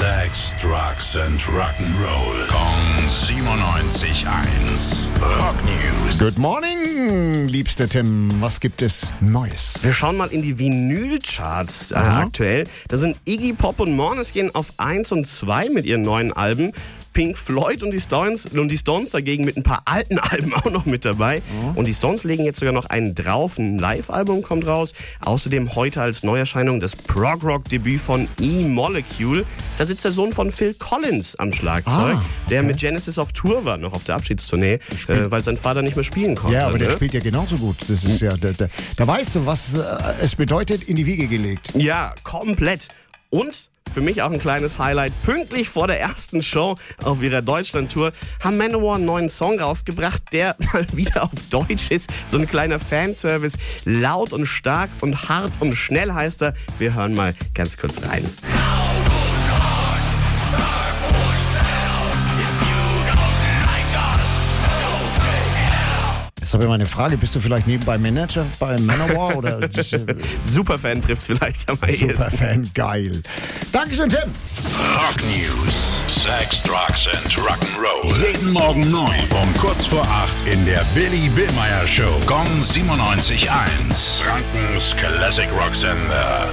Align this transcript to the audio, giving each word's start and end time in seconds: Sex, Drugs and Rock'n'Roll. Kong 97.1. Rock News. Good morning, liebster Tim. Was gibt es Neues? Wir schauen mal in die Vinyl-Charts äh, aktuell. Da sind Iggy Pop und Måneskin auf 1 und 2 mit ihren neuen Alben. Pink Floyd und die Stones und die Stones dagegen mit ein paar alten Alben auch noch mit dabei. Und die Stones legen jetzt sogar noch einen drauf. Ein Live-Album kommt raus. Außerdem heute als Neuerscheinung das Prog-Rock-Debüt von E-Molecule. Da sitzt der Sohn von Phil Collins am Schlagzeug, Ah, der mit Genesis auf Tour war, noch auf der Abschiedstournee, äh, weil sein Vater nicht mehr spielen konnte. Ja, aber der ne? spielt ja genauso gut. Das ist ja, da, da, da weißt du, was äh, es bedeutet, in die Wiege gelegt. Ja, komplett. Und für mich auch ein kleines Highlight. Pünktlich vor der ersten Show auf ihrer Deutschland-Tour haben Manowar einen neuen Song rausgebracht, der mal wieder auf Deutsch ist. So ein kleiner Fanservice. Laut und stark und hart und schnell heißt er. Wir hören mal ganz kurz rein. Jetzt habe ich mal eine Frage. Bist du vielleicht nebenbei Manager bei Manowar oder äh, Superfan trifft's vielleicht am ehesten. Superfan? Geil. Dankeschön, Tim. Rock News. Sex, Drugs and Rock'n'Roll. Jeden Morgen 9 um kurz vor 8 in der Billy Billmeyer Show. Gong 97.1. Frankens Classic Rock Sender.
Sex, 0.00 0.54
Drugs 0.58 1.14
and 1.16 1.38
Rock'n'Roll. 1.40 2.48
Kong 2.48 3.04
97.1. 3.04 5.10
Rock 5.20 5.56
News. 5.62 6.18
Good 6.18 6.38
morning, 6.38 7.48
liebster 7.48 7.86
Tim. 7.86 8.40
Was 8.40 8.60
gibt 8.60 8.80
es 8.80 9.12
Neues? 9.20 9.80
Wir 9.82 9.92
schauen 9.92 10.16
mal 10.16 10.28
in 10.28 10.40
die 10.40 10.58
Vinyl-Charts 10.58 11.90
äh, 11.90 11.96
aktuell. 11.96 12.64
Da 12.88 12.96
sind 12.96 13.18
Iggy 13.26 13.52
Pop 13.52 13.78
und 13.78 13.94
Måneskin 13.94 14.54
auf 14.54 14.72
1 14.78 15.12
und 15.12 15.26
2 15.26 15.68
mit 15.68 15.84
ihren 15.84 16.00
neuen 16.00 16.32
Alben. 16.32 16.72
Pink 17.12 17.36
Floyd 17.36 17.82
und 17.82 17.90
die 17.90 18.00
Stones 18.00 18.46
und 18.46 18.68
die 18.68 18.78
Stones 18.78 19.10
dagegen 19.10 19.44
mit 19.44 19.56
ein 19.56 19.62
paar 19.62 19.82
alten 19.84 20.18
Alben 20.30 20.54
auch 20.54 20.70
noch 20.70 20.86
mit 20.86 21.04
dabei. 21.04 21.42
Und 21.74 21.86
die 21.86 21.94
Stones 21.94 22.24
legen 22.24 22.44
jetzt 22.44 22.60
sogar 22.60 22.72
noch 22.72 22.86
einen 22.86 23.14
drauf. 23.14 23.58
Ein 23.58 23.78
Live-Album 23.78 24.42
kommt 24.42 24.66
raus. 24.66 24.92
Außerdem 25.20 25.74
heute 25.74 26.02
als 26.02 26.22
Neuerscheinung 26.22 26.80
das 26.80 26.94
Prog-Rock-Debüt 26.96 28.00
von 28.00 28.28
E-Molecule. 28.40 29.44
Da 29.78 29.86
sitzt 29.86 30.04
der 30.04 30.12
Sohn 30.12 30.32
von 30.32 30.50
Phil 30.50 30.74
Collins 30.74 31.36
am 31.36 31.52
Schlagzeug, 31.52 32.16
Ah, 32.16 32.24
der 32.48 32.62
mit 32.62 32.78
Genesis 32.78 33.18
auf 33.18 33.32
Tour 33.32 33.64
war, 33.64 33.76
noch 33.76 33.92
auf 33.92 34.04
der 34.04 34.14
Abschiedstournee, 34.16 34.74
äh, 35.08 35.30
weil 35.30 35.42
sein 35.44 35.56
Vater 35.56 35.82
nicht 35.82 35.96
mehr 35.96 36.04
spielen 36.04 36.34
konnte. 36.34 36.56
Ja, 36.56 36.66
aber 36.66 36.78
der 36.78 36.88
ne? 36.88 36.94
spielt 36.94 37.14
ja 37.14 37.20
genauso 37.20 37.56
gut. 37.56 37.76
Das 37.88 38.04
ist 38.04 38.20
ja, 38.20 38.36
da, 38.36 38.52
da, 38.52 38.66
da 38.96 39.06
weißt 39.06 39.34
du, 39.36 39.46
was 39.46 39.74
äh, 39.74 39.80
es 40.20 40.36
bedeutet, 40.36 40.84
in 40.84 40.96
die 40.96 41.06
Wiege 41.06 41.26
gelegt. 41.26 41.72
Ja, 41.74 42.14
komplett. 42.22 42.88
Und 43.30 43.68
für 43.92 44.00
mich 44.00 44.22
auch 44.22 44.30
ein 44.30 44.38
kleines 44.38 44.78
Highlight. 44.78 45.12
Pünktlich 45.22 45.68
vor 45.68 45.86
der 45.86 46.00
ersten 46.00 46.42
Show 46.42 46.76
auf 47.02 47.22
ihrer 47.22 47.42
Deutschland-Tour 47.42 48.12
haben 48.42 48.56
Manowar 48.56 48.96
einen 48.96 49.04
neuen 49.04 49.28
Song 49.28 49.58
rausgebracht, 49.60 50.22
der 50.32 50.56
mal 50.72 50.86
wieder 50.92 51.24
auf 51.24 51.30
Deutsch 51.50 51.90
ist. 51.90 52.10
So 52.26 52.38
ein 52.38 52.46
kleiner 52.46 52.78
Fanservice. 52.78 53.58
Laut 53.84 54.32
und 54.32 54.46
stark 54.46 54.90
und 55.00 55.28
hart 55.28 55.60
und 55.60 55.74
schnell 55.74 56.12
heißt 56.12 56.42
er. 56.42 56.54
Wir 56.78 56.94
hören 56.94 57.14
mal 57.14 57.34
ganz 57.54 57.76
kurz 57.76 58.02
rein. 58.06 58.24
Jetzt 66.50 66.54
habe 66.54 66.64
ich 66.64 66.68
mal 66.68 66.74
eine 66.74 66.86
Frage. 66.86 67.16
Bist 67.16 67.36
du 67.36 67.38
vielleicht 67.38 67.68
nebenbei 67.68 67.96
Manager 67.96 68.44
bei 68.58 68.76
Manowar 68.80 69.36
oder 69.38 69.62
äh, 69.62 69.68
Superfan 70.44 71.00
trifft's 71.00 71.28
vielleicht 71.28 71.70
am 71.70 71.78
ehesten. 71.86 72.08
Superfan? 72.08 72.68
Geil. 72.74 73.22
Dankeschön, 73.70 74.08
Tim. 74.08 74.32
Rock 74.96 75.22
News. 75.22 76.02
Sex, 76.08 76.60
Drugs 76.64 77.06
and 77.06 77.38
Rock'n'Roll. 77.38 78.32
Jeden 78.32 78.50
Morgen 78.50 78.90
9 78.90 79.12
um 79.30 79.54
kurz 79.60 79.86
vor 79.86 80.02
8 80.02 80.52
in 80.52 80.66
der 80.66 80.84
Billy 80.92 81.28
Billmeyer 81.36 81.86
Show. 81.86 82.18
Gong 82.26 82.48
97.1. 82.60 84.24
Frankens 84.24 84.96
Classic 84.96 85.48
Rock 85.52 85.76
Sender. 85.76 86.52